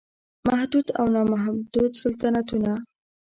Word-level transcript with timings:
محدود 0.47 0.87
او 0.99 1.05
نا 1.13 1.21
محدود 1.31 1.91
سلطنتونه 2.01 2.73